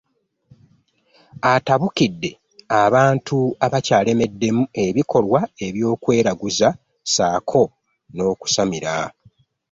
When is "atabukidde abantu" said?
1.53-3.37